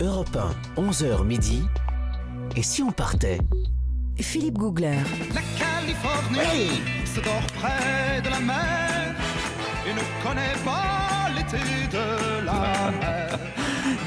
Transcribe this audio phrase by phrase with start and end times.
[0.00, 0.36] Europe
[0.76, 1.62] 1, 11h midi.
[2.56, 3.38] Et si on partait?
[4.16, 4.98] Philippe Googler.
[5.32, 9.14] La Californie se dort près de la mer
[9.86, 11.62] et ne connaît pas l'été
[11.92, 13.38] de la mer.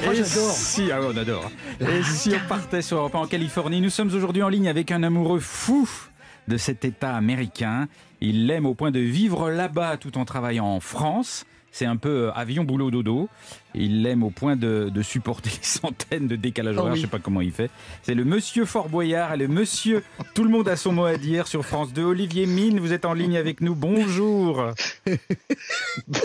[0.03, 0.23] Moi.
[0.23, 1.49] Si, ah ouais, on adore.
[1.79, 4.91] Et si on partait sur Europe 1 en Californie, nous sommes aujourd'hui en ligne avec
[4.91, 5.89] un amoureux fou
[6.49, 7.87] de cet État américain.
[8.19, 11.45] Il l'aime au point de vivre là-bas tout en travaillant en France.
[11.77, 13.29] C'est un peu euh, avion boulot dodo.
[13.75, 16.93] Il l'aime au point de, de supporter les centaines de décalages Oh horaires.
[16.93, 16.99] oui.
[16.99, 17.69] Je sais pas comment il fait.
[18.01, 20.03] C'est le monsieur Fort Boyard et le monsieur.
[20.33, 22.03] Tout le monde a son mot à dire sur France 2.
[22.03, 23.75] Olivier Mine, vous êtes en ligne avec nous.
[23.75, 24.71] Bonjour.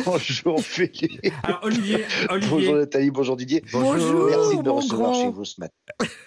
[0.06, 1.20] Bonjour Philippe.
[1.42, 1.98] Alors Olivier,
[2.30, 3.62] Bonjour Olivier, Nathalie, bonjour Didier.
[3.72, 5.22] Bonjour, Merci de me recevoir grand.
[5.22, 5.74] chez vous ce matin.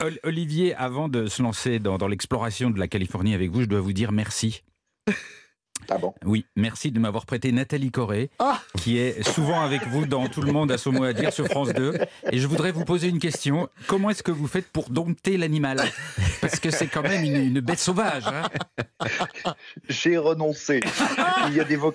[0.02, 3.66] Ol- Olivier, avant de se lancer dans, dans l'exploration de la Californie avec vous, je
[3.66, 4.62] dois vous dire merci.
[5.90, 8.60] Ah bon Oui, merci de m'avoir prêté Nathalie Corée, Ah.
[8.78, 11.46] qui est souvent avec vous dans Tout le monde a son mot à dire sur
[11.48, 11.98] France 2.
[12.32, 13.70] Et je voudrais vous poser une question.
[13.88, 15.82] Comment est-ce que vous faites pour dompter l'animal?
[16.42, 18.24] Parce que c'est quand même une, une bête sauvage.
[18.28, 18.44] hein.
[19.90, 20.80] J'ai renoncé.
[21.48, 21.94] Il y a des mots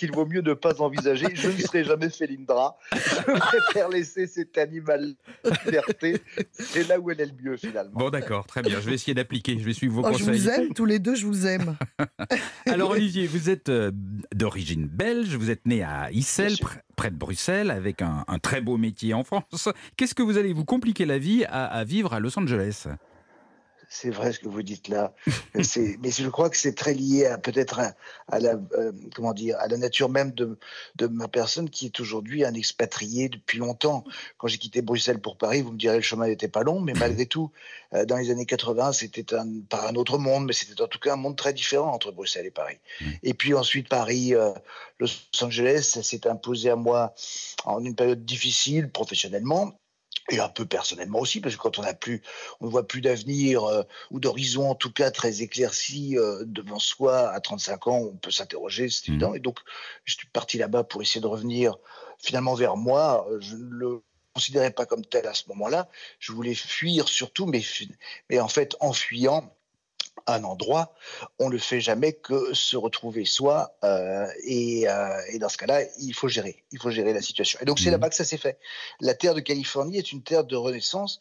[0.00, 1.26] qu'il vaut mieux ne pas envisager.
[1.34, 2.76] Je ne serai jamais Félindra.
[2.92, 5.14] Je préfère laisser cet animal
[5.66, 6.20] liberté.
[6.52, 7.92] C'est là où elle est le mieux finalement.
[7.98, 8.80] Bon, d'accord, très bien.
[8.80, 9.58] Je vais essayer d'appliquer.
[9.58, 10.40] Je vais suivre vos Oh, je conseils.
[10.40, 11.76] vous aime, tous les deux, je vous aime.
[12.66, 13.90] Alors Olivier, vous êtes euh,
[14.34, 16.54] d'origine belge, vous êtes né à Issel,
[16.96, 19.68] près de Bruxelles, avec un, un très beau métier en France.
[19.96, 22.86] Qu'est-ce que vous allez vous compliquer la vie à, à vivre à Los Angeles?
[23.92, 25.12] C'est vrai ce que vous dites là.
[25.64, 27.92] C'est- Mais je crois que c'est très lié à peut-être à,
[28.28, 30.56] à la euh, comment dire à la nature même de,
[30.94, 34.04] de ma personne qui est aujourd'hui un expatrié depuis longtemps.
[34.38, 36.92] Quand j'ai quitté Bruxelles pour Paris, vous me direz le chemin n'était pas long, mais
[36.94, 37.50] malgré tout,
[37.92, 41.00] euh, dans les années 80, c'était un, pas un autre monde, mais c'était en tout
[41.00, 42.78] cas un monde très différent entre Bruxelles et Paris.
[43.24, 44.52] Et puis ensuite Paris, euh,
[45.00, 45.08] Los
[45.42, 47.12] Angeles, ça s'est imposé à moi
[47.64, 49.72] en une période difficile professionnellement.
[50.30, 52.22] Et un peu personnellement aussi, parce que quand on n'a plus,
[52.60, 56.78] on ne voit plus d'avenir euh, ou d'horizon en tout cas très éclairci euh, devant
[56.78, 59.14] soi à 35 ans, on peut s'interroger, c'est Mhm.
[59.14, 59.34] évident.
[59.34, 59.58] Et donc,
[60.04, 61.76] je suis parti là-bas pour essayer de revenir
[62.18, 63.26] finalement vers moi.
[63.40, 64.02] Je ne le
[64.34, 65.88] considérais pas comme tel à ce moment-là.
[66.20, 67.62] Je voulais fuir surtout, mais,
[68.28, 69.52] mais en fait, en fuyant
[70.26, 70.94] un endroit,
[71.38, 73.74] on ne fait jamais que se retrouver soi.
[73.84, 76.62] euh, et, euh, et dans ce cas-là, il faut gérer.
[76.72, 77.58] Il faut gérer la situation.
[77.62, 77.92] Et donc, c'est Mhm.
[77.92, 78.58] là-bas que ça s'est fait.
[79.00, 81.20] La terre de Californie est une terre de renaissance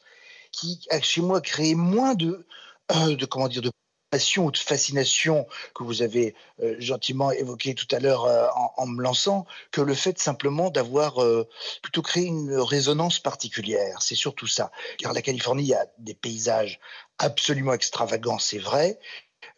[0.52, 2.46] qui chez moi créé moins de,
[2.92, 3.72] euh, de comment dire de
[4.10, 8.74] passion ou de fascination que vous avez euh, gentiment évoqué tout à l'heure euh, en,
[8.78, 11.48] en me lançant que le fait simplement d'avoir euh,
[11.82, 14.02] plutôt créé une résonance particulière.
[14.02, 14.72] C'est surtout ça.
[14.98, 16.80] Car la Californie a des paysages
[17.18, 19.00] absolument extravagants, c'est vrai.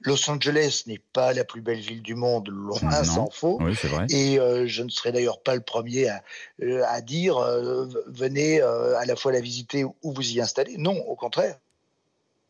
[0.04, 3.60] Los Angeles n'est pas la plus belle ville du monde, loin s'en faut.
[3.62, 3.74] Oui.
[4.10, 6.24] Et euh, je ne serai d'ailleurs pas le premier à,
[6.88, 10.76] à dire euh, venez euh, à la fois la visiter ou vous y installer.
[10.78, 11.58] Non, au contraire.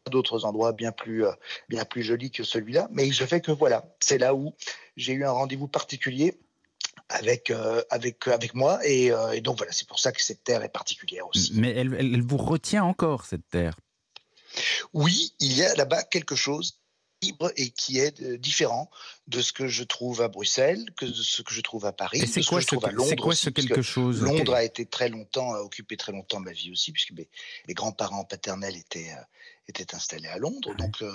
[0.09, 1.31] D'autres endroits bien plus, euh,
[1.69, 2.87] bien plus jolis que celui-là.
[2.91, 4.53] Mais je fais que voilà, c'est là où
[4.97, 6.39] j'ai eu un rendez-vous particulier
[7.09, 8.79] avec, euh, avec, avec moi.
[8.85, 11.51] Et, euh, et donc voilà, c'est pour ça que cette terre est particulière aussi.
[11.55, 13.75] Mais elle vous retient encore, cette terre?
[14.93, 16.80] Oui, il y a là-bas quelque chose
[17.21, 18.89] libre et qui est euh, différent
[19.27, 22.21] de ce que je trouve à Bruxelles, que de ce que je trouve à Paris,
[22.21, 23.09] de c'est ce quoi, que je ce, trouve à Londres.
[23.09, 26.51] c'est quoi ce quelque chose Londres a été très longtemps, a occupé très longtemps ma
[26.51, 27.29] vie aussi, puisque mes,
[27.67, 29.21] mes grands-parents paternels étaient, euh,
[29.67, 30.75] étaient installés à Londres.
[30.75, 31.11] Donc, euh,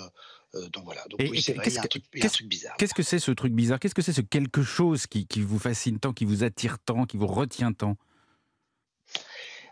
[0.55, 1.05] euh, donc voilà.
[1.11, 2.77] Donc Et- oui, et c'est vrai, il y a un qu'est-ce truc, a un bizarre.
[2.79, 3.81] Qu'est-ce que c'est ce truc bizarre?
[3.81, 7.05] Qu'est-ce que c'est ce quelque chose qui, qui vous fascine tant, qui vous attire tant,
[7.05, 7.97] qui vous retient tant?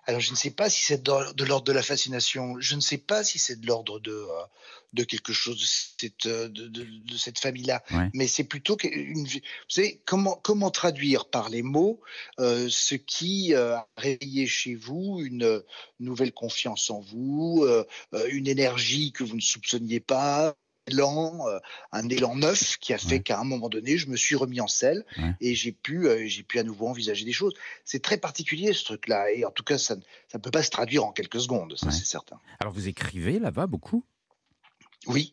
[0.06, 2.56] Alors, je ne sais pas si c'est de, l'ordre de la fascination.
[2.60, 4.44] Je ne sais pas si c'est de l'ordre de, euh,
[4.92, 7.82] de quelque chose de cette, euh, de, de- de cette famille-là.
[7.90, 8.10] Ouais.
[8.14, 9.24] Mais c'est plutôt une.
[9.26, 12.00] Vous savez, comment, comment traduire par les mots
[12.38, 15.62] euh, ce qui euh, a réveillé chez vous une
[16.00, 20.54] nouvelle confiance en vous, euh, euh, une énergie que vous ne soupçonniez pas
[20.86, 21.58] élan, euh,
[21.92, 23.22] un élan neuf qui a fait Ouais.
[23.22, 25.34] qu'à un moment donné, je me suis remis en selle Ouais.
[25.40, 27.54] et j'ai pu, euh, j'ai pu à nouveau envisager des choses.
[27.84, 31.04] C'est très particulier ce truc-là et en tout cas, ça ne peut pas se traduire
[31.04, 31.92] en quelques secondes, ça Ouais.
[31.92, 32.38] c'est certain.
[32.60, 34.04] Alors vous écrivez là-bas beaucoup?
[35.06, 35.32] Oui,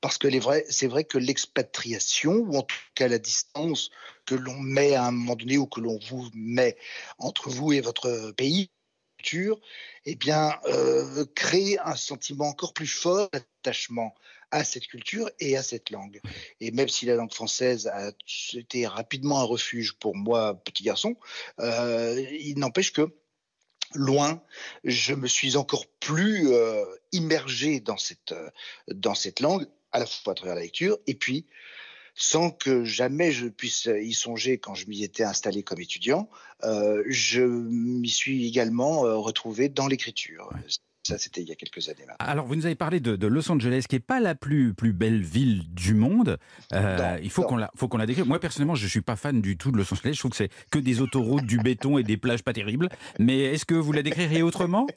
[0.00, 0.28] parce que
[0.70, 3.90] c'est vrai que l'expatriation, ou en tout cas la distance
[4.26, 6.76] que l'on met à un moment donné, ou que l'on vous met
[7.18, 8.70] entre vous et votre pays,
[9.18, 9.60] culture,
[10.04, 14.14] eh bien, euh, crée un sentiment encore plus fort d'attachement
[14.52, 16.20] à cette culture et à cette langue.
[16.60, 18.12] Et même si la langue française a
[18.52, 21.16] été rapidement un refuge pour moi, petit garçon,
[21.58, 23.12] euh, il n'empêche que
[23.94, 24.42] loin,
[24.84, 28.50] je me suis encore plus euh, immergé dans cette, euh,
[28.88, 31.46] dans cette langue, à la fois à travers la lecture, et puis
[32.14, 36.28] sans que jamais je puisse y songer quand je m'y étais installé comme étudiant.
[36.62, 40.50] Je m'y suis également retrouvé dans l'écriture.
[41.04, 42.00] Ça, c'était il y a quelques années.
[42.06, 42.14] Maintenant.
[42.20, 44.92] Alors, vous nous avez parlé de, de Los Angeles, qui n'est pas la plus, plus
[44.92, 46.38] belle ville du monde.
[46.72, 48.24] Euh, Non, il faut qu'on la, qu'on la décrive.
[48.26, 50.12] Moi, personnellement, je ne suis pas fan du tout de Los Angeles.
[50.14, 52.88] Je trouve que c'est que des autoroutes, du béton et des plages pas terribles.
[53.18, 54.86] Mais est-ce que vous la décririez autrement?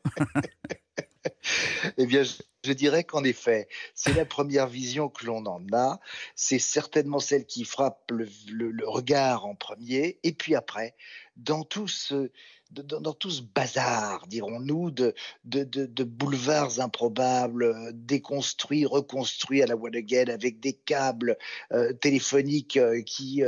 [1.97, 5.99] Eh bien, je, je dirais qu'en effet, c'est la première vision que l'on en a.
[6.35, 10.19] C'est certainement celle qui frappe le, le- le regard en premier.
[10.23, 10.95] Et puis après,
[11.35, 12.31] dans tout ce,
[12.83, 15.13] dans, tout ce bazar, dirons-nous, de,
[16.03, 21.37] boulevards improbables, euh, déconstruits, reconstruits à la again, avec des câbles
[21.71, 23.43] euh, téléphoniques euh, qui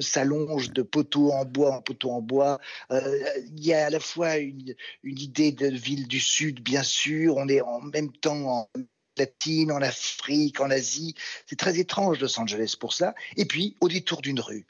[0.00, 2.58] s'allongent de poteau en bois en poteau en bois.
[2.90, 7.36] Il y a à la fois une, une idée de ville du Sud, bien sûr.
[7.36, 8.80] On est en même temps en
[9.18, 11.14] latine, en Afrique, en Asie.
[11.46, 13.14] C'est très étrange Los Angeles pour ça.
[13.36, 14.66] Et puis, au détour d'une rue,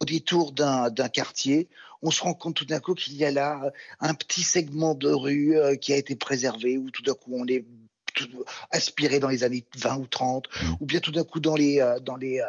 [0.00, 1.68] au détour d'un quartier,
[2.02, 3.70] on se rend compte tout d'un coup qu'il y a là euh,
[4.00, 7.46] un petit segment de rue euh, qui a été préservé, où tout d'un coup on
[7.46, 7.64] est
[8.70, 10.48] aspiré dans les années 20 ou 30,
[10.80, 12.42] ou bien tout d'un coup dans les, euh, dans les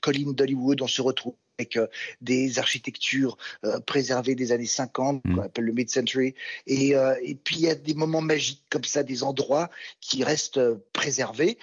[0.00, 1.86] collines d'Hollywood, on se retrouve avec euh,
[2.20, 5.34] des architectures euh, préservées des années 50, Mm.
[5.34, 6.34] qu'on appelle le mid-century.
[6.66, 9.70] Et, euh, et puis il y a des moments magiques comme ça, des endroits
[10.00, 10.60] qui restent
[10.92, 11.58] préservés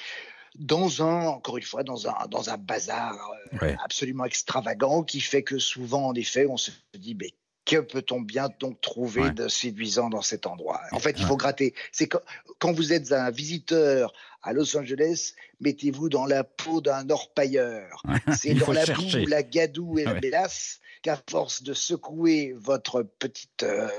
[0.60, 3.14] dans un, encore une fois, dans un, dans un bazar
[3.54, 3.76] euh, Ouais.
[3.84, 7.34] absolument extravagant qui fait que souvent, en effet, on se dit, mais
[7.66, 9.32] que peut-on bien donc trouver Ouais.
[9.32, 10.82] de séduisant dans cet endroit?
[10.92, 11.28] En fait, il Ouais.
[11.28, 11.74] faut gratter.
[11.92, 12.20] C'est quand,
[12.60, 14.14] quand vous êtes un visiteur
[14.44, 18.04] à Los Angeles, mettez-vous dans la peau d'un orpailleur.
[18.38, 19.22] C'est dans la chercher.
[19.22, 23.90] boue, la gadoue et la mélasse qu'à force de secouer votre petite euh,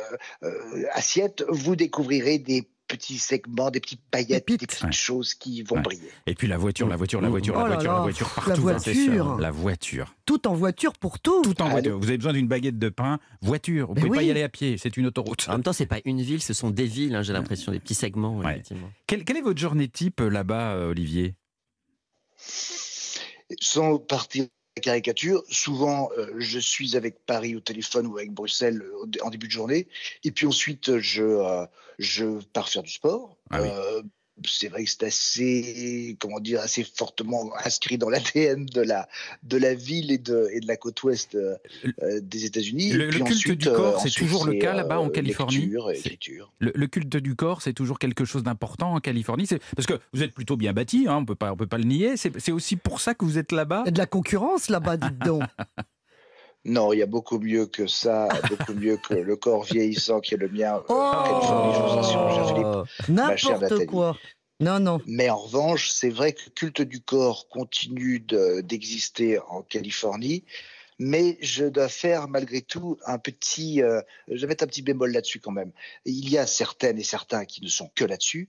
[0.42, 4.92] euh, assiette, vous découvrirez des petits segments, des petites paillettes, des petites Ouais.
[4.92, 5.82] choses qui vont Ouais.
[5.82, 6.08] briller.
[6.26, 8.68] Et puis la voiture, la voiture, la voiture, la Oh voiture, la voiture la partout.
[8.68, 9.36] hein, c'est voiture.
[9.38, 10.14] La voiture.
[10.24, 11.42] Tout en voiture pour tout.
[11.42, 11.72] Tout en Allez.
[11.72, 11.98] voiture.
[11.98, 13.88] Vous avez besoin d'une baguette de pain, voiture.
[13.88, 15.46] Vous Mais pouvez pas y aller à pied, c'est une autoroute.
[15.48, 17.80] En même temps, c'est pas une ville, ce sont des villes, hein, j'ai l'impression, des
[17.80, 18.52] petits segments, Ouais.
[18.52, 18.90] effectivement.
[19.06, 21.34] Quelle, quelle est votre journée type euh, là-bas, euh, Olivier?
[23.60, 24.48] Sans partir la
[24.80, 29.46] caricature, souvent euh, je suis avec Paris au téléphone ou avec Bruxelles euh, en début
[29.46, 29.88] de journée,
[30.24, 31.66] et puis ensuite je, euh,
[31.98, 33.36] je pars faire du sport.
[33.50, 33.68] Ah oui.
[34.44, 39.08] C'est vrai que c'est assez, comment dire, assez fortement inscrit dans l'ADN de la,
[39.42, 41.56] de la ville et de, et de la côte ouest euh,
[42.02, 42.92] euh, des États-Unis.
[42.92, 45.72] Le- culte ensuite, du corps, euh, c'est toujours le cas là-bas en Californie?
[46.58, 49.46] le, le culte du corps, c'est toujours quelque chose d'important en Californie?
[49.46, 51.78] C'est- Parce que vous êtes plutôt bien bâti, hein, on peut pas, on peut pas
[51.78, 52.16] le nier.
[52.16, 53.82] C'est c'est aussi pour ça que vous êtes là-bas?
[53.84, 55.42] Il y a de la concurrence là-bas, dites donc.
[56.66, 60.34] Non, il y a beaucoup mieux que ça, beaucoup mieux que le corps vieillissant qui
[60.34, 60.82] est le mien.
[63.36, 64.16] chère N'importe quoi.
[64.60, 65.00] Non, non.
[65.06, 70.44] Mais en revanche, c'est vrai que le culte du corps continue de- d'exister en Californie.
[70.98, 75.12] Mais je dois faire malgré tout un petit, euh, je vais mettre un petit bémol
[75.12, 75.72] là-dessus quand même.
[76.06, 78.48] Il y a certaines et certains qui ne sont que là-dessus.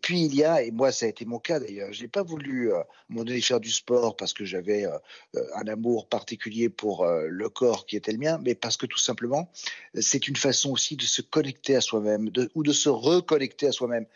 [0.00, 2.22] Puis il y a, et moi ça a été mon cas d'ailleurs, je n'ai pas
[2.22, 4.96] voulu euh, moment donné faire du sport parce que j'avais euh,
[5.36, 8.86] euh, un amour particulier pour euh, le corps qui était le mien, mais parce que
[8.86, 9.50] tout simplement,
[9.98, 14.06] c'est une façon aussi de se connecter à soi-même ou de se reconnecter à soi-même.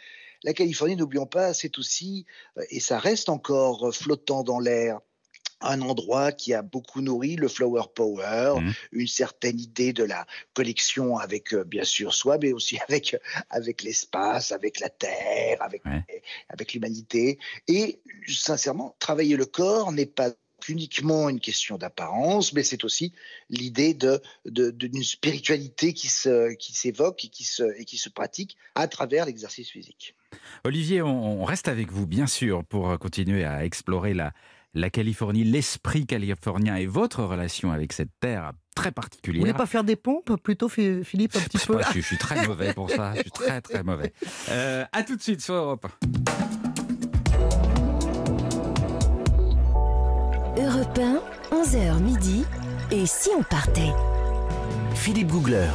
[0.44, 2.26] La Californie, n'oublions pas, c'est aussi,
[2.70, 5.00] et ça reste encore flottant dans l'air,
[5.62, 8.72] un endroit qui a beaucoup nourri le flower power, Mhm.
[8.92, 13.16] une certaine idée de la connexion avec euh, bien sûr soi, mais aussi avec
[13.50, 16.04] avec l'espace, avec la terre, avec Ouais.
[16.48, 17.38] avec l'humanité.
[17.68, 20.30] Et sincèrement, travailler le corps n'est pas
[20.68, 23.12] uniquement une question d'apparence, mais c'est aussi
[23.50, 28.08] l'idée de de- d'une spiritualité qui se qui s'évoque et qui se et qui se
[28.08, 30.14] pratique à travers l'exercice physique.
[30.64, 34.32] Olivier, on, reste avec vous, bien sûr, pour continuer à explorer la,
[34.74, 39.40] la Californie, l'esprit californien et votre relation avec cette terre très Vous particulière.
[39.40, 41.76] voulez pas faire des pompes plutôt, Phi- Philippe, un Je petit peu?
[41.76, 43.12] pas, je, suis- je suis très mauvais pour ça.
[43.14, 44.12] Je suis très très mauvais.
[44.50, 45.86] Euh, à tout de suite sur Europe.
[50.56, 50.64] 1.
[50.64, 52.44] Europe 1, 11h midi.
[52.90, 53.92] Et si on partait?
[54.94, 55.68] Philippe Googler.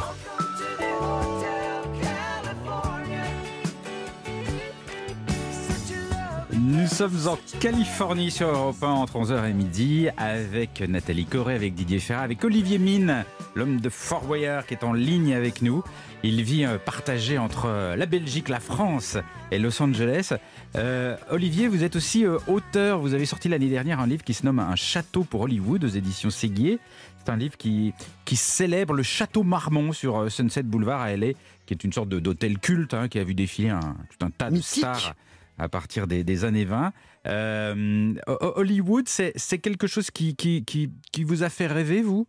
[6.78, 11.74] Nous sommes en Californie sur Europe 1 entre 11h et midi avec Nathalie Corée, avec
[11.74, 13.24] Didier Ferrat, avec Olivier Mine,
[13.56, 15.82] l'homme de Fort Boyard qui est en ligne avec nous.
[16.22, 19.18] Il vit euh, partagé entre euh, la Belgique, la France
[19.50, 20.34] et Los Angeles.
[20.76, 23.00] Euh, Olivier, vous êtes aussi auteur.
[23.00, 25.88] Vous avez sorti l'année dernière un livre qui se nomme Un château pour Hollywood aux
[25.88, 26.78] éditions Séguier.
[27.18, 27.92] C'est un livre qui,
[28.24, 31.32] qui célèbre le château Marmont sur Sunset Boulevard à LA,
[31.66, 34.50] qui est une sorte d'hôtel culte hein, qui a vu défiler un, tout un tas
[34.50, 34.84] Mythique.
[34.84, 35.14] de stars
[35.58, 36.92] à partir des, des années 20.
[37.26, 42.26] Euh, Ho- Hollywood, c'est quelque chose qui, qui, qui, qui vous a fait rêver, vous?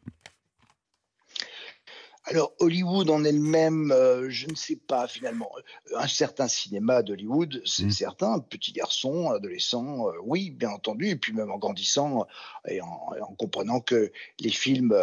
[2.25, 5.49] Alors, Hollywood en elle-même, euh, je ne sais pas finalement.
[5.95, 7.91] Un certain cinéma d'Hollywood, c'est Mm.
[7.91, 8.39] certain.
[8.39, 11.07] Petit garçon, adolescent, euh, oui, bien entendu.
[11.07, 12.27] Et puis même en grandissant
[12.67, 14.93] et en, et en comprenant que les films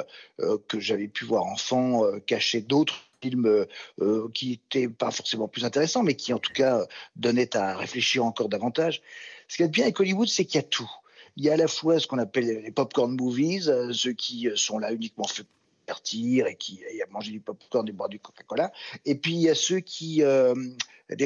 [0.40, 3.66] euh, que j'avais pu voir enfant cachaient d'autres euh,
[4.00, 8.24] euh, qui n'étaient pas forcément plus intéressants, mais qui en tout cas donnaient à réfléchir
[8.24, 9.02] encore davantage.
[9.48, 10.90] Ce a de bien avec Hollywood, c'est qu'il y a tout.
[11.36, 14.48] Il y a à la fois ce qu'on appelle les popcorn movies, euh, ceux qui
[14.54, 15.46] sont là uniquement faits
[15.86, 18.72] divertir et qui à manger du popcorn et boire du Coca-Cola.
[19.04, 20.20] Et puis il y a ceux qui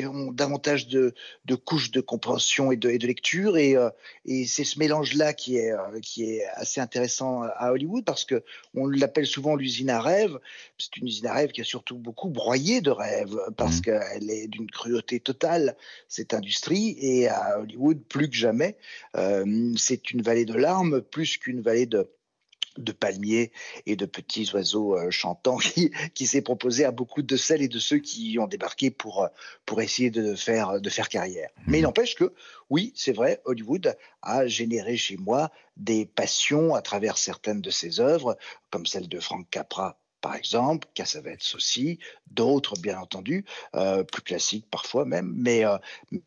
[0.06, 3.56] ont davantage de, de couches de compréhension et de, et de lecture.
[3.56, 3.90] Et, euh,
[4.24, 8.42] et c'est ce mélange-là qui est, euh, qui est assez intéressant à Hollywood parce que
[8.74, 10.38] on l'appelle souvent l'usine à rêves.
[10.78, 13.82] C'est une usine à rêves qui a surtout beaucoup broyé de rêves parce Mhm.
[13.82, 15.76] qu'elle est d'une cruauté totale,
[16.08, 16.96] cette industrie.
[17.00, 18.76] Et à Hollywood, plus que jamais,
[19.16, 22.10] euh, c'est une vallée de larmes plus qu'une vallée de
[22.78, 23.52] de palmiers
[23.86, 27.68] et de petits oiseaux euh, chantants qui, qui s'est proposé à beaucoup de celles et
[27.68, 29.28] de ceux qui y ont débarqué pour, euh,
[29.66, 31.50] pour essayer de faire, de faire carrière.
[31.66, 31.86] Mais il Mhm.
[31.86, 32.32] n'empêche que,
[32.70, 38.00] oui, c'est vrai, Hollywood a généré chez moi des passions à travers certaines de ses
[38.00, 38.36] œuvres,
[38.70, 41.98] comme celle de Frank Capra par exemple, Cassavetes aussi,
[42.30, 45.78] d'autres bien entendu, euh, plus classiques parfois même, mais, euh,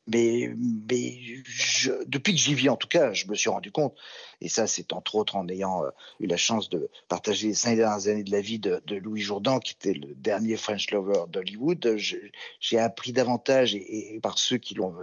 [0.08, 0.54] mais,
[0.88, 3.96] mais je- depuis que j'y vis en tout cas, je me suis rendu compte,
[4.42, 7.76] et ça c'est entre autres en ayant euh, eu la chance de partager les cinq
[7.76, 11.26] dernières années de la vie de, de Louis Jourdan, qui était le dernier French lover
[11.30, 11.98] d'Hollywood,
[12.60, 14.96] j'ai appris davantage, et, et par ceux qui l'ont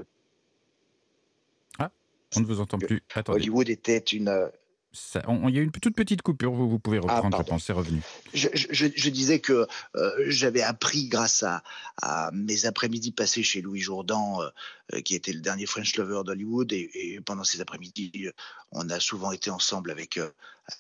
[2.37, 3.03] On ne vous entend plus.
[3.15, 3.41] Attendez.
[3.41, 4.51] Hollywood était une,
[4.93, 7.53] Il y a eu une toute petite coupure, vous, vous pouvez reprendre, je Ah, pardon.
[7.53, 8.01] pense, c'est revenu.
[8.35, 9.67] je, je- je disais que
[9.97, 11.63] euh, j'avais appris grâce à,
[12.03, 14.49] à mes après-midi passés chez Louis Jourdan, euh,
[14.95, 18.29] euh, qui était le dernier French lover d'Hollywood, et, et pendant ces après-midi,
[18.73, 20.29] on a souvent été ensemble avec, euh,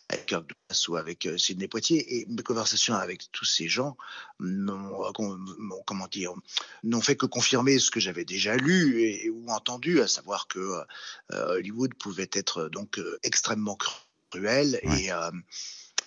[0.09, 3.97] avec Kirk Douglas ou avec euh, Sidney Poitier, et mes conversations avec tous ces gens
[4.39, 5.11] n'ont, euh,
[5.87, 6.33] comment dire,
[6.85, 10.59] n'ont fait que confirmer ce que j'avais déjà lu et, ou entendu, à savoir que
[11.33, 14.01] euh, Hollywood pouvait être donc extrêmement cruel
[14.35, 14.79] Ouais.
[15.03, 15.31] et euh,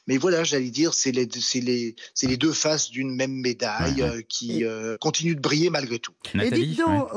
[0.08, 3.96] mais voilà, j'allais dire, c'est les, c'est les, c'est les deux faces d'une même médaille
[3.96, 4.18] Ouais, ouais.
[4.18, 6.14] euh, qui euh, continuent de briller malgré tout.
[6.34, 7.08] Et Nathalie dites donc,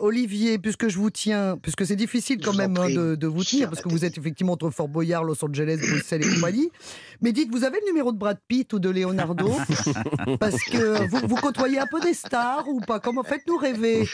[0.00, 3.44] Olivier, puisque je vous tiens, puisque c'est difficile quand Je même hein, de, de vous
[3.44, 6.70] tenir, parce que vous êtes effectivement entre Fort Boyard, Los Angeles, Bruxelles et compagnie.
[7.20, 9.50] Mais dites, vous avez le numéro de Brad Pitt ou de Leonardo?
[10.40, 13.00] Parce que vous, vous côtoyez un peu des stars ou pas?
[13.00, 14.06] Comment faites-nous rêver?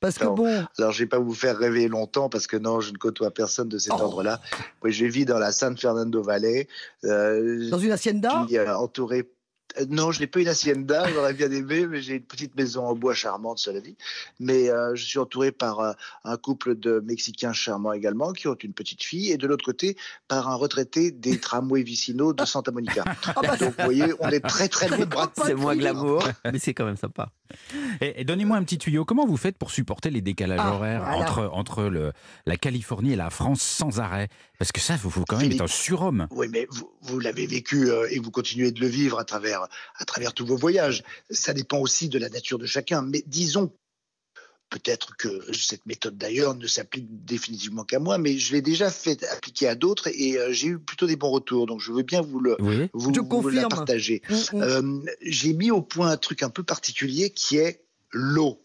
[0.00, 2.92] Parce que bon, Alors, je vais pas vous faire rêver longtemps parce que non, je
[2.92, 4.02] ne côtoie personne de cet Oh.
[4.02, 4.40] ordre-là.
[4.82, 6.68] Moi, je vis dans la San Fernando Valley,
[7.04, 8.44] euh, dans une hacienda?
[8.46, 9.30] qui est entourée.
[9.78, 12.86] Euh, Non, je n'ai pas une hacienda, j'aurais bien aimé, mais j'ai une petite maison
[12.86, 13.96] en bois charmante, cela dit.
[14.40, 15.92] Mais euh, je suis entouré par euh,
[16.24, 19.96] un couple de Mexicains charmants également, qui ont une petite fille, et de l'autre côté,
[20.28, 23.04] par un retraité des tramways vicinaux de Santa Monica.
[23.36, 25.14] Ah bah, Donc, vous voyez, on est très très loin de.
[25.44, 27.30] C'est moins glamour, mais c'est quand même sympa.
[28.00, 29.04] Et, et donnez-moi un petit tuyau.
[29.04, 31.16] Comment vous faites pour supporter les décalages Ah, horaires voilà.
[31.18, 32.12] entre, entre le,
[32.46, 34.28] la Californie et la France sans arrêt?
[34.58, 35.60] Parce que ça, vous, vous quand même Philippe.
[35.60, 36.26] être un surhomme.
[36.30, 39.65] Oui, mais vous, vous l'avez vécu euh, et vous continuez de le vivre à travers,
[39.96, 41.02] à travers tous vos voyages.
[41.30, 43.02] Ça dépend aussi de la nature de chacun.
[43.02, 43.72] Mais disons,
[44.70, 49.24] peut-être que cette méthode d'ailleurs ne s'applique définitivement qu'à moi, mais je l'ai déjà fait
[49.24, 51.66] appliquer à d'autres et euh, j'ai eu plutôt des bons retours.
[51.66, 52.88] Donc je veux bien vous le Oui.
[52.92, 54.22] vous, Je vous la partager.
[54.28, 54.62] mm, mm.
[54.62, 58.62] Euh, j'ai mis au point un truc un peu particulier qui est l'eau.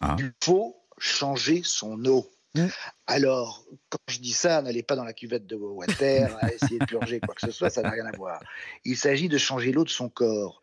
[0.00, 0.16] Ah.
[0.18, 2.30] Il faut changer son eau.
[2.56, 2.68] Mm.
[3.06, 6.86] Alors, quand je dis ça, n'allez pas dans la cuvette de water à essayer de
[6.86, 8.40] purger quoi que ce soit, ça n'a rien à voir.
[8.84, 10.62] Il s'agit de changer l'eau de son corps,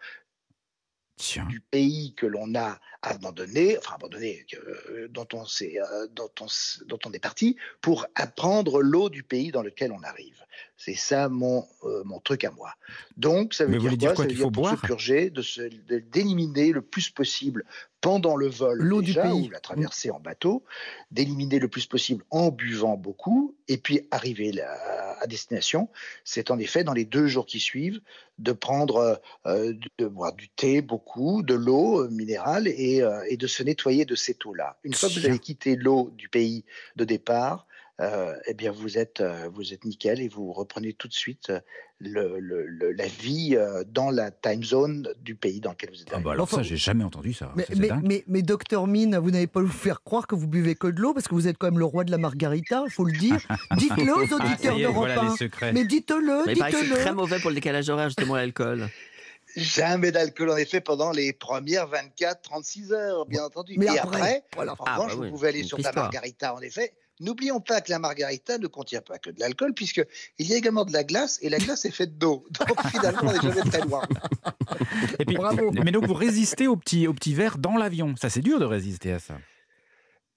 [1.16, 1.46] Tiens.
[1.46, 6.48] du pays que l'on a abandonné, enfin abandonné, euh, dont, on euh, dont, on,
[6.86, 10.44] dont on est parti, pour apprendre l'eau du pays dans lequel on arrive.
[10.78, 12.74] C'est ça mon, euh, mon truc à moi.
[13.18, 14.80] Donc, ça veut Mais vous dire quoi, Ça veut dire faut pour boire?
[14.80, 17.64] se purger, de d'éliminer le plus possible
[18.02, 19.48] pendant le vol L'eau du pays.
[19.48, 20.64] ou la traversée en bateau,
[21.12, 25.88] d'éliminer le plus possible en buvant beaucoup, et puis arriver là- à destination.
[26.26, 28.02] C'est en effet dans les deux jours qui suivent
[28.40, 33.38] de prendre, euh, de boire du thé beaucoup, de l'eau euh, minérale et, euh, et
[33.38, 34.78] de se nettoyer de cette eau-là.
[34.84, 36.66] Une fois que vous avez quitté l'eau du pays
[36.98, 37.68] de départ,
[38.04, 41.50] euh, eh bien vous êtes, euh, vous êtes nickel et vous reprenez tout de suite
[41.50, 41.60] euh,
[42.00, 43.58] le- le- le- la vie
[43.88, 46.10] dans la time zone du pays dans lequel vous êtes.
[46.12, 47.52] Ah bah alors Enfin, ça, j'ai jamais entendu ça.
[47.56, 48.02] Mais, Ça, mais, dingue.
[48.04, 51.00] mais, mais docteur Mine, vous n'avez pas vous faire croire que vous buvez que de
[51.00, 53.14] l'eau, parce que vous êtes quand même le roi de la margarita, il faut le
[53.18, 53.38] dire.
[53.78, 55.32] Dites-le aux Ah, auditeurs d'Europe voilà 1.
[55.32, 55.72] les secrets.
[55.72, 56.96] Mais dites-le, que c'est dites-le.
[56.98, 58.90] très mauvais pour le décalage horaire, justement, l'alcool.
[59.56, 63.76] Jamais d'alcool en effet pendant les premières 24-36 heures, bien entendu.
[63.78, 64.74] Mais Et après, après, voilà.
[64.74, 66.94] en Ah, revanche, bah oui, vous pouvez aller sur la margarita en effet.
[67.20, 70.04] N'oublions pas que la margarita ne contient pas que de l'alcool, puisque
[70.40, 72.46] il y a également de la glace, et la glace est faite d'eau.
[72.68, 74.02] Donc finalement, on n'est jamais très loin.
[75.20, 75.72] Et puis, Bravo.
[75.72, 78.16] mais donc vous résistez au petit, au petit verre dans l'avion.
[78.20, 79.38] Ça, c'est dur de résister à ça.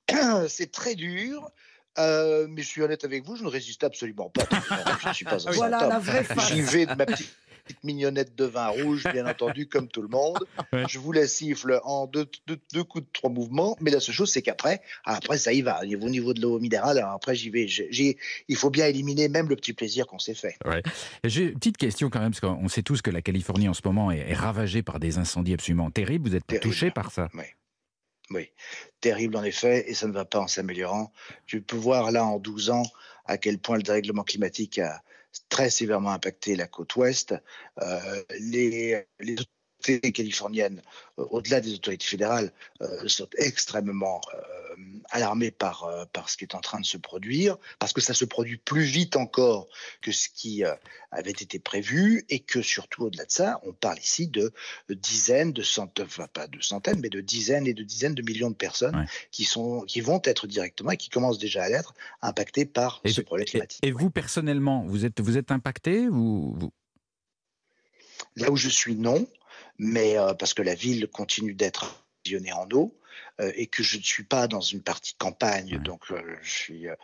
[0.48, 1.50] C'est très dur.
[1.98, 4.44] euh, mais je suis honnête avec vous, je ne résiste absolument pas.
[5.02, 6.52] Je ne suis pas un Voilà la vraie face.
[6.52, 7.34] J'y vais de ma petite
[7.66, 10.38] petite mignonnette de vin rouge, bien entendu, comme tout le monde.
[10.72, 10.84] Ouais.
[10.88, 13.76] Je vous la siffle en deux, deux- deux coups de trois mouvements.
[13.80, 15.80] Mais la seule chose, c'est qu'après, après, ça y va.
[15.82, 17.66] Au niveau de l'eau minérale, alors après, j'y vais.
[18.48, 20.56] Il faut bien éliminer même le petit plaisir qu'on s'est fait.
[21.24, 23.82] J'ai une petite question quand même, parce qu'on sait tous que la Californie en ce
[23.84, 26.28] moment est, est ravagée par des incendies absolument terribles.
[26.28, 26.62] Vous êtes Terrible.
[26.64, 27.28] touché par ça?
[27.34, 27.42] Oui,
[29.00, 31.12] terrible en effet, et ça ne va pas en s'améliorant.
[31.46, 32.84] Tu peux voir là en 12 ans
[33.26, 35.02] à quel point le dérèglement climatique a
[35.48, 37.34] très sévèrement impacté la côte ouest.
[37.82, 38.22] Euh,
[39.86, 40.82] autorités californiennes,
[41.18, 42.52] euh, au-delà des autorités fédérales,
[42.82, 44.40] euh, sont extrêmement euh,
[45.10, 48.24] alarmées par, par ce qui est en train de se produire, parce que ça se
[48.24, 49.68] produit plus vite encore
[50.02, 50.64] que ce qui
[51.10, 54.52] avait été prévu, et que surtout au-delà de ça, on parle ici de
[54.90, 58.50] dizaines, de centaines, enfin pas de centaines, mais de dizaines et de dizaines de millions
[58.50, 59.06] de personnes Ouais.
[59.30, 63.12] qui, sont, qui vont être directement et qui commencent déjà à l'être impactées par Et
[63.12, 63.80] ce problème Et, climatique.
[63.82, 66.72] et vous, personnellement, vous êtes, vous êtes impacté ou vous-
[68.36, 69.26] Là où je suis, non,
[69.78, 72.98] mais euh, parce que la ville continue d'être visionnée en eau
[73.40, 75.78] euh, et que je ne suis pas dans une partie campagne, Ouais.
[75.78, 76.94] donc euh, je suis euh,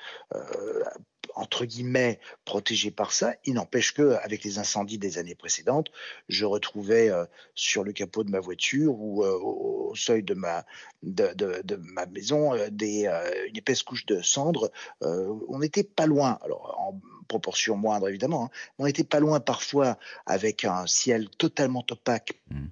[1.34, 3.34] entre guillemets protégé par ça.
[3.44, 5.88] Il n'empêche que avec les incendies des années précédentes,
[6.28, 7.24] je retrouvais euh,
[7.54, 10.64] sur le capot de ma voiture ou euh, au, seuil de ma
[11.02, 13.06] de, de- de ma maison euh, des,
[13.48, 14.70] une épaisse couche de cendres.
[15.00, 19.98] On n'était pas loin, alors en proportion moindre évidemment, hein, on n'était pas loin parfois
[20.26, 22.40] avec un ciel totalement opaque.
[22.50, 22.66] Mm.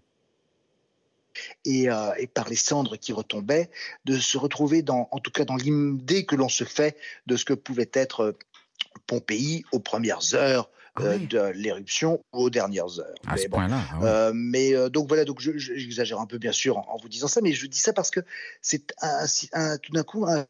[1.64, 3.70] Et, euh, et par les cendres qui retombaient,
[4.04, 7.44] de se retrouver dans, en tout cas dans l'idée que l'on se fait de ce
[7.44, 8.36] que pouvait être
[9.06, 11.26] Pompéi aux premières heures Ah euh, oui.
[11.26, 13.14] de l'éruption ou aux dernières heures.
[13.26, 14.08] à Mais ce bon, point-là ah ouais.
[14.08, 16.96] euh, mais euh, donc voilà, donc je- je- j'exagère un peu bien sûr en, en
[16.96, 18.20] vous disant ça, mais je dis ça parce que
[18.62, 20.46] c'est un, un- tout d'un coup un-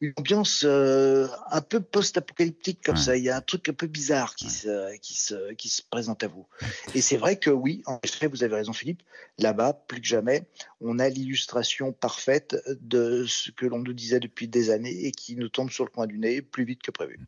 [0.00, 3.00] une ambiance euh, un peu post-apocalyptique comme Ouais.
[3.00, 3.16] ça.
[3.16, 6.22] Il y a un truc un peu bizarre qui, se, qui, se, qui se présente
[6.24, 6.46] à vous.
[6.94, 9.02] Et c'est vrai que oui, en effet, vous avez raison Philippe,
[9.38, 10.44] là-bas, plus que jamais,
[10.80, 15.36] on a l'illustration parfaite de ce que l'on nous disait depuis des années et qui
[15.36, 17.18] nous tombe sur le coin du nez plus vite que prévu.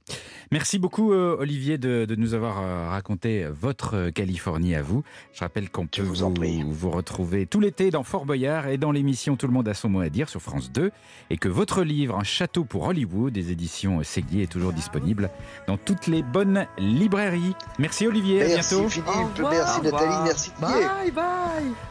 [0.51, 5.03] Merci beaucoup, euh, Olivier, de, de nous avoir euh, raconté votre Californie à vous.
[5.35, 8.93] Je rappelle qu'on peut vous vous, vous retrouver tout l'été dans Fort Boyard et dans
[8.93, 10.91] l'émission Tout le monde a son mot à dire sur France 2
[11.31, 15.31] et que votre livre Un château pour Hollywood des éditions Séguier est toujours disponible
[15.67, 17.55] dans toutes les bonnes librairies.
[17.79, 18.43] Merci, Olivier.
[18.43, 18.89] À Merci bientôt.
[18.89, 19.53] Philippe, revoir.
[19.53, 19.83] merci.
[19.83, 20.87] Nathalie, merci Didier.
[20.87, 21.25] Bye bye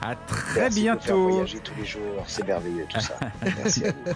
[0.01, 1.29] À très Merci de me faire bientôt.
[1.29, 3.15] voyager tous les jours, c'est merveilleux tout ça.
[3.43, 4.13] Merci à vous.